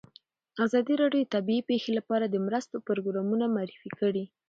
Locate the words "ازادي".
0.65-0.93